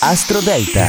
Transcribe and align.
Astro 0.00 0.40
Delta. 0.40 0.88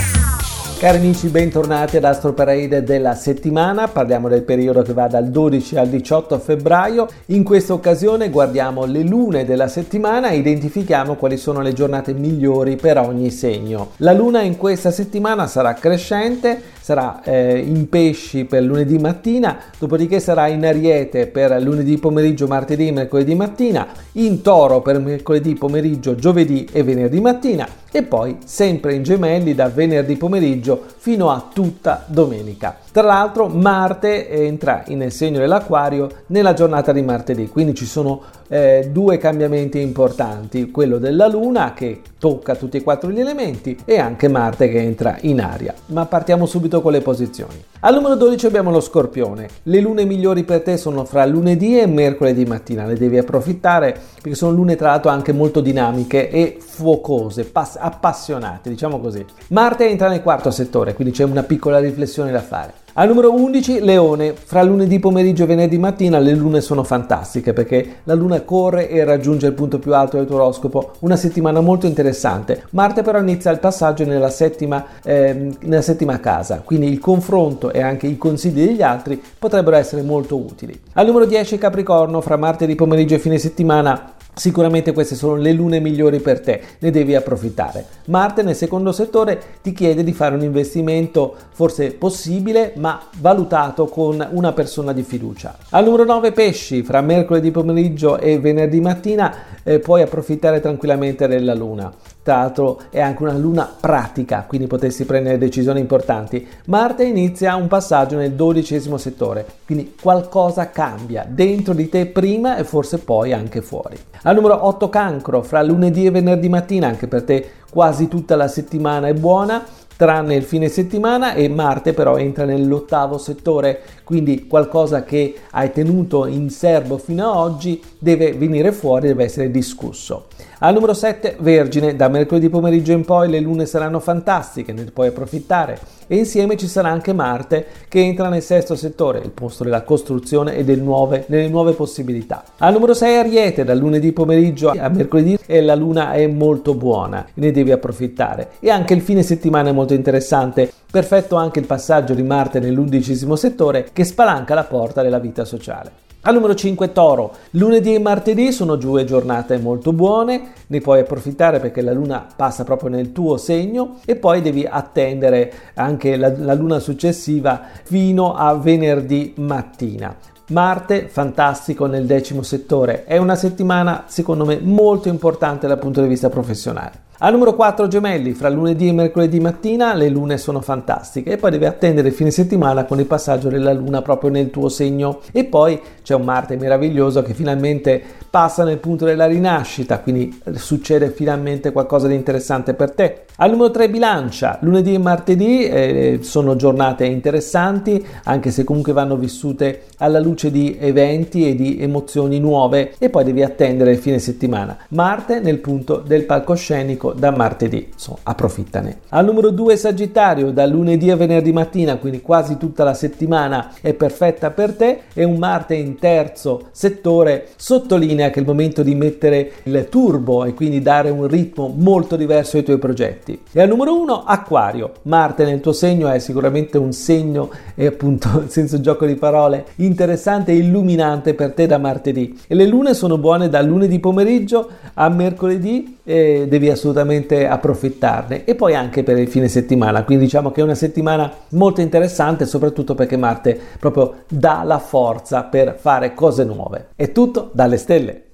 Cari 0.77 0.97
amici, 0.97 1.29
bentornati 1.29 1.95
ad 1.95 2.03
Astro 2.03 2.33
Parade 2.33 2.83
della 2.83 3.15
settimana. 3.15 3.87
Parliamo 3.87 4.27
del 4.27 4.43
periodo 4.43 4.81
che 4.81 4.91
va 4.91 5.07
dal 5.07 5.29
12 5.29 5.77
al 5.77 5.87
18 5.87 6.37
febbraio. 6.39 7.07
In 7.27 7.45
questa 7.45 7.71
occasione 7.71 8.29
guardiamo 8.29 8.83
le 8.83 9.03
lune 9.03 9.45
della 9.45 9.69
settimana 9.69 10.27
e 10.27 10.37
identifichiamo 10.39 11.15
quali 11.15 11.37
sono 11.37 11.61
le 11.61 11.71
giornate 11.71 12.13
migliori 12.13 12.75
per 12.75 12.97
ogni 12.97 13.31
segno. 13.31 13.91
La 13.97 14.11
luna 14.11 14.41
in 14.41 14.57
questa 14.57 14.91
settimana 14.91 15.47
sarà 15.47 15.73
crescente, 15.73 16.61
sarà 16.85 17.23
eh, 17.23 17.57
in 17.57 17.89
pesci 17.89 18.45
per 18.45 18.61
lunedì 18.61 18.99
mattina, 18.99 19.57
dopodiché 19.79 20.19
sarà 20.19 20.45
in 20.45 20.63
ariete 20.63 21.25
per 21.25 21.59
lunedì 21.59 21.97
pomeriggio, 21.97 22.45
martedì 22.45 22.91
mercoledì 22.91 23.33
mattina, 23.33 23.87
in 24.11 24.43
toro 24.43 24.81
per 24.81 24.99
mercoledì 24.99 25.55
pomeriggio, 25.55 26.13
giovedì 26.13 26.67
e 26.71 26.83
venerdì 26.83 27.19
mattina 27.19 27.67
e 27.95 28.03
poi 28.03 28.37
sempre 28.43 28.93
in 28.93 29.03
gemelli 29.03 29.55
da 29.55 29.69
venerdì 29.69 30.17
pomeriggio 30.17 30.83
fino 30.97 31.31
a 31.31 31.47
tutta 31.51 32.03
domenica. 32.07 32.77
Tra 32.91 33.03
l'altro 33.03 33.47
Marte 33.47 34.29
entra 34.29 34.83
nel 34.87 35.13
segno 35.13 35.39
dell'acquario 35.39 36.09
nella 36.27 36.53
giornata 36.53 36.91
di 36.91 37.01
martedì, 37.01 37.47
quindi 37.47 37.73
ci 37.73 37.85
sono 37.85 38.21
eh, 38.47 38.89
due 38.91 39.17
cambiamenti 39.17 39.79
importanti, 39.79 40.71
quello 40.71 40.97
della 40.97 41.27
Luna 41.27 41.73
che 41.73 42.01
tocca 42.19 42.55
tutti 42.55 42.77
e 42.77 42.83
quattro 42.83 43.11
gli 43.11 43.19
elementi 43.19 43.77
e 43.85 43.97
anche 43.97 44.27
Marte 44.27 44.69
che 44.69 44.79
entra 44.79 45.17
in 45.21 45.39
aria. 45.39 45.73
Ma 45.87 46.05
partiamo 46.05 46.45
subito 46.45 46.74
con 46.81 46.91
le 46.91 47.01
posizioni. 47.01 47.63
Al 47.81 47.93
numero 47.93 48.15
12 48.15 48.45
abbiamo 48.45 48.71
lo 48.71 48.79
Scorpione. 48.79 49.47
Le 49.63 49.79
lune 49.79 50.05
migliori 50.05 50.43
per 50.43 50.61
te 50.61 50.77
sono 50.77 51.05
fra 51.05 51.25
lunedì 51.25 51.79
e 51.79 51.85
mercoledì 51.85 52.45
mattina, 52.45 52.85
ne 52.85 52.95
devi 52.95 53.17
approfittare 53.17 53.97
perché 54.15 54.35
sono 54.35 54.51
lune 54.51 54.75
tra 54.75 54.89
l'altro 54.89 55.11
anche 55.11 55.31
molto 55.31 55.61
dinamiche 55.61 56.29
e 56.29 56.57
fuocose, 56.59 57.45
pass- 57.45 57.77
appassionate, 57.79 58.69
diciamo 58.69 58.99
così. 58.99 59.25
Marte 59.49 59.89
entra 59.89 60.09
nel 60.09 60.21
quarto 60.21 60.51
settore, 60.51 60.93
quindi 60.93 61.13
c'è 61.13 61.23
una 61.23 61.43
piccola 61.43 61.79
riflessione 61.79 62.31
da 62.31 62.41
fare. 62.41 62.84
Al 62.97 63.09
numero 63.09 63.33
11 63.33 63.81
Leone, 63.81 64.33
fra 64.41 64.63
lunedì 64.63 64.99
pomeriggio 64.99 65.43
e 65.43 65.47
venerdì 65.47 65.77
mattina 65.77 66.17
le 66.17 66.33
lune 66.33 66.61
sono 66.61 66.85
fantastiche 66.85 67.51
perché 67.51 67.95
la 68.05 68.13
luna 68.13 68.39
corre 68.43 68.87
e 68.87 69.03
raggiunge 69.03 69.47
il 69.47 69.51
punto 69.51 69.79
più 69.79 69.93
alto 69.93 70.15
del 70.15 70.25
tuo 70.25 70.37
oroscopo, 70.37 70.93
una 70.99 71.17
settimana 71.17 71.59
molto 71.59 71.87
interessante. 71.87 72.63
Marte 72.69 73.01
però 73.01 73.19
inizia 73.19 73.51
il 73.51 73.59
passaggio 73.59 74.05
nella 74.05 74.29
settima, 74.29 74.81
eh, 75.03 75.51
nella 75.59 75.81
settima 75.81 76.21
casa, 76.21 76.61
quindi 76.63 76.87
il 76.87 76.99
confronto 76.99 77.73
e 77.73 77.81
anche 77.81 78.07
i 78.07 78.17
consigli 78.17 78.65
degli 78.65 78.81
altri 78.81 79.21
potrebbero 79.37 79.75
essere 79.75 80.01
molto 80.01 80.37
utili. 80.37 80.79
Al 80.93 81.05
numero 81.05 81.25
10 81.25 81.57
Capricorno, 81.57 82.21
fra 82.21 82.37
martedì 82.37 82.75
pomeriggio 82.75 83.15
e 83.15 83.19
fine 83.19 83.37
settimana 83.37 84.13
Sicuramente 84.35 84.91
queste 84.91 85.15
sono 85.15 85.35
le 85.35 85.53
lune 85.53 85.79
migliori 85.79 86.19
per 86.19 86.41
te, 86.41 86.61
ne 86.79 86.91
devi 86.91 87.15
approfittare. 87.15 87.85
Marte 88.07 88.43
nel 88.43 88.55
secondo 88.55 88.91
settore 88.91 89.41
ti 89.61 89.71
chiede 89.71 90.03
di 90.03 90.11
fare 90.11 90.35
un 90.35 90.41
investimento 90.41 91.35
forse 91.51 91.91
possibile 91.91 92.73
ma 92.75 93.01
valutato 93.19 93.85
con 93.85 94.25
una 94.31 94.51
persona 94.51 94.91
di 94.91 95.03
fiducia. 95.03 95.57
Al 95.69 95.85
numero 95.85 96.03
9 96.03 96.33
pesci, 96.33 96.83
fra 96.83 96.99
mercoledì 96.99 97.49
pomeriggio 97.49 98.17
e 98.17 98.37
venerdì 98.39 98.81
mattina 98.81 99.33
eh, 99.63 99.79
puoi 99.79 100.01
approfittare 100.01 100.59
tranquillamente 100.59 101.27
della 101.27 101.53
luna. 101.53 101.91
Tra 102.25 102.37
l'altro 102.37 102.81
è 102.89 102.99
anche 102.99 103.21
una 103.21 103.37
luna 103.37 103.71
pratica, 103.79 104.45
quindi 104.47 104.65
potresti 104.65 105.05
prendere 105.05 105.37
decisioni 105.37 105.79
importanti. 105.79 106.43
Marte 106.65 107.03
inizia 107.03 107.53
un 107.53 107.67
passaggio 107.67 108.17
nel 108.17 108.31
dodicesimo 108.31 108.97
settore, 108.97 109.45
quindi 109.63 109.93
qualcosa 110.01 110.71
cambia 110.71 111.23
dentro 111.29 111.75
di 111.75 111.87
te 111.87 112.07
prima 112.07 112.57
e 112.57 112.63
forse 112.63 112.97
poi 112.97 113.31
anche 113.31 113.61
fuori. 113.61 113.95
Al 114.23 114.33
numero 114.33 114.65
8 114.65 114.89
cancro, 114.89 115.43
fra 115.43 115.61
lunedì 115.61 116.07
e 116.07 116.09
venerdì 116.09 116.49
mattina, 116.49 116.87
anche 116.87 117.07
per 117.07 117.21
te 117.21 117.47
quasi 117.69 118.07
tutta 118.07 118.35
la 118.35 118.47
settimana 118.47 119.07
è 119.07 119.13
buona 119.13 119.63
tranne 119.97 120.35
il 120.35 120.43
fine 120.43 120.67
settimana 120.67 121.33
e 121.33 121.47
Marte 121.47 121.93
però 121.93 122.17
entra 122.17 122.45
nell'ottavo 122.45 123.17
settore, 123.17 123.81
quindi 124.03 124.47
qualcosa 124.47 125.03
che 125.03 125.35
hai 125.51 125.71
tenuto 125.71 126.25
in 126.25 126.49
serbo 126.49 126.97
fino 126.97 127.29
ad 127.29 127.37
oggi 127.37 127.81
deve 127.97 128.33
venire 128.33 128.71
fuori, 128.71 129.07
deve 129.07 129.23
essere 129.23 129.49
discusso. 129.51 130.25
Al 130.65 130.73
numero 130.73 130.95
7 130.95 131.35
Vergine, 131.41 131.95
da 131.95 132.07
mercoledì 132.07 132.49
pomeriggio 132.49 132.91
in 132.91 133.05
poi 133.05 133.29
le 133.29 133.39
lune 133.39 133.67
saranno 133.67 133.99
fantastiche, 133.99 134.73
ne 134.73 134.85
puoi 134.85 135.09
approfittare 135.09 135.77
e 136.07 136.17
insieme 136.17 136.57
ci 136.57 136.65
sarà 136.65 136.89
anche 136.89 137.13
Marte 137.13 137.67
che 137.87 137.99
entra 137.99 138.29
nel 138.29 138.41
sesto 138.41 138.75
settore, 138.75 139.19
il 139.19 139.29
posto 139.29 139.63
della 139.63 139.83
costruzione 139.83 140.55
e 140.55 140.63
del 140.63 140.81
nuove, 140.81 141.25
delle 141.27 141.49
nuove 141.49 141.73
possibilità. 141.73 142.43
Al 142.57 142.73
numero 142.73 142.95
6 142.95 143.15
Ariete, 143.15 143.63
dal 143.63 143.77
lunedì 143.77 144.11
pomeriggio 144.11 144.71
a 144.71 144.89
mercoledì 144.89 145.37
e 145.45 145.61
la 145.61 145.75
luna 145.75 146.13
è 146.13 146.25
molto 146.25 146.73
buona, 146.73 147.23
ne 147.35 147.51
devi 147.51 147.71
approfittare 147.71 148.53
e 148.59 148.71
anche 148.71 148.95
il 148.95 149.01
fine 149.01 149.21
settimana 149.21 149.69
è 149.69 149.71
molto 149.71 149.93
interessante, 149.93 150.73
perfetto 150.89 151.35
anche 151.35 151.59
il 151.59 151.67
passaggio 151.67 152.15
di 152.15 152.23
Marte 152.23 152.59
nell'undicesimo 152.59 153.35
settore 153.35 153.89
che 153.93 154.03
spalanca 154.03 154.55
la 154.55 154.63
porta 154.63 155.03
della 155.03 155.19
vita 155.19 155.45
sociale. 155.45 156.04
Al 156.27 156.33
numero 156.33 156.55
5 156.55 156.91
Toro, 156.91 157.33
lunedì 157.51 157.93
e 157.93 157.99
martedì 157.99 158.51
sono 158.51 158.77
due 158.77 159.03
giornate 159.03 159.59
molto 159.59 159.93
buone, 159.93 160.53
ne 160.65 160.81
puoi 160.81 161.01
approfittare 161.01 161.59
perché 161.59 161.81
la 161.81 161.93
luna 161.93 162.25
passa 162.35 162.63
proprio 162.63 162.89
nel 162.89 163.11
tuo 163.11 163.37
segno 163.37 163.97
e 164.05 164.15
poi 164.15 164.41
devi 164.41 164.65
attendere 164.65 165.53
anche 165.75 166.17
la, 166.17 166.33
la 166.35 166.55
luna 166.55 166.79
successiva 166.79 167.61
fino 167.83 168.33
a 168.33 168.55
venerdì 168.55 169.35
mattina. 169.37 170.15
Marte, 170.47 171.09
fantastico 171.09 171.85
nel 171.85 172.07
decimo 172.07 172.41
settore, 172.41 173.03
è 173.03 173.17
una 173.17 173.35
settimana 173.35 174.05
secondo 174.07 174.45
me 174.45 174.57
molto 174.59 175.09
importante 175.09 175.67
dal 175.67 175.77
punto 175.77 176.01
di 176.01 176.07
vista 176.07 176.29
professionale. 176.29 177.03
Al 177.19 177.31
numero 177.31 177.55
4 177.55 177.87
gemelli, 177.87 178.33
fra 178.33 178.49
lunedì 178.49 178.89
e 178.89 178.91
mercoledì 178.91 179.39
mattina 179.39 179.93
le 179.93 180.09
lune 180.09 180.37
sono 180.37 180.59
fantastiche 180.59 181.31
e 181.31 181.37
poi 181.37 181.49
devi 181.49 181.63
attendere 181.63 182.09
il 182.09 182.13
fine 182.13 182.29
settimana 182.29 182.83
con 182.83 182.99
il 182.99 183.05
passaggio 183.05 183.47
della 183.47 183.71
luna 183.71 184.01
proprio 184.01 184.29
nel 184.29 184.49
tuo 184.49 184.67
segno 184.67 185.21
e 185.31 185.45
poi 185.45 185.79
c'è 186.03 186.13
un 186.13 186.23
Marte 186.23 186.57
meraviglioso 186.57 187.21
che 187.21 187.33
finalmente 187.33 188.03
passa 188.29 188.65
nel 188.65 188.79
punto 188.79 189.05
della 189.05 189.27
rinascita, 189.27 189.99
quindi 189.99 190.41
succede 190.55 191.09
finalmente 191.09 191.71
qualcosa 191.71 192.07
di 192.07 192.15
interessante 192.15 192.73
per 192.73 192.91
te. 192.91 193.23
Al 193.37 193.51
numero 193.51 193.71
3 193.71 193.89
bilancia, 193.89 194.57
lunedì 194.61 194.93
e 194.93 194.97
martedì 194.97 195.65
eh, 195.65 196.19
sono 196.21 196.57
giornate 196.57 197.05
interessanti 197.05 198.05
anche 198.25 198.51
se 198.51 198.65
comunque 198.65 198.91
vanno 198.91 199.15
vissute 199.15 199.83
alla 199.99 200.19
luce 200.19 200.51
di 200.51 200.75
eventi 200.77 201.47
e 201.47 201.55
di 201.55 201.79
emozioni 201.79 202.39
nuove 202.39 202.93
e 202.97 203.09
poi 203.09 203.23
devi 203.23 203.41
attendere 203.41 203.91
il 203.91 203.99
fine 203.99 204.19
settimana. 204.19 204.77
Marte 204.89 205.39
nel 205.39 205.59
punto 205.59 206.03
del 206.05 206.25
palcoscenico 206.25 207.04
ecco 207.05 207.13
da 207.13 207.31
martedì, 207.31 207.89
so, 207.95 208.17
approfittane. 208.23 208.99
Al 209.09 209.25
numero 209.25 209.51
2 209.51 209.75
Sagittario, 209.75 210.51
da 210.51 210.65
lunedì 210.65 211.11
a 211.11 211.15
venerdì 211.15 211.51
mattina, 211.51 211.97
quindi 211.97 212.21
quasi 212.21 212.57
tutta 212.57 212.83
la 212.83 212.93
settimana 212.93 213.73
è 213.81 213.93
perfetta 213.93 214.49
per 214.49 214.73
te 214.73 215.01
e 215.13 215.23
un 215.23 215.37
Marte 215.37 215.75
in 215.75 215.99
terzo 215.99 216.69
settore 216.71 217.49
sottolinea 217.55 218.29
che 218.29 218.37
è 218.37 218.39
il 218.39 218.47
momento 218.47 218.81
di 218.81 218.95
mettere 218.95 219.51
il 219.63 219.87
turbo 219.89 220.45
e 220.45 220.53
quindi 220.53 220.81
dare 220.81 221.09
un 221.09 221.27
ritmo 221.27 221.71
molto 221.75 222.15
diverso 222.15 222.57
ai 222.57 222.63
tuoi 222.63 222.77
progetti. 222.77 223.41
E 223.51 223.61
al 223.61 223.67
numero 223.67 223.99
1 223.99 224.23
Acquario, 224.25 224.91
Marte 225.03 225.45
nel 225.45 225.59
tuo 225.59 225.73
segno 225.73 226.09
è 226.09 226.19
sicuramente 226.19 226.77
un 226.77 226.93
segno 226.93 227.49
e 227.75 227.85
appunto 227.85 228.45
senza 228.47 228.79
gioco 228.79 229.05
di 229.05 229.15
parole 229.15 229.65
interessante 229.75 230.51
e 230.51 230.55
illuminante 230.55 231.33
per 231.33 231.53
te 231.53 231.67
da 231.67 231.77
martedì 231.77 232.39
e 232.47 232.55
le 232.55 232.65
lune 232.65 232.93
sono 232.93 233.17
buone 233.17 233.49
da 233.49 233.61
lunedì 233.61 233.99
pomeriggio 233.99 234.69
a 234.93 235.09
mercoledì 235.09 235.94
e 236.05 236.45
devi 236.47 236.69
assolutamente 236.69 237.47
approfittarne 237.47 238.45
e 238.45 238.55
poi 238.55 238.75
anche 238.75 239.03
per 239.03 239.17
il 239.17 239.27
fine 239.27 239.47
settimana. 239.49 240.03
Quindi 240.03 240.25
diciamo 240.25 240.51
che 240.51 240.61
è 240.61 240.63
una 240.63 240.75
settimana 240.75 241.29
molto 241.49 241.81
interessante, 241.81 242.45
soprattutto 242.45 242.95
perché 242.95 243.17
Marte 243.17 243.59
proprio 243.79 244.23
dà 244.29 244.61
la 244.63 244.79
forza 244.79 245.43
per 245.43 245.75
fare 245.77 246.13
cose 246.13 246.43
nuove. 246.45 246.87
È 246.95 247.11
tutto 247.11 247.49
dalle 247.53 247.77
stelle. 247.77 248.25